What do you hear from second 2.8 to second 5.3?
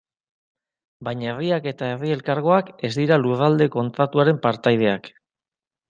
ez dira Lurralde Kontratuaren partaideak.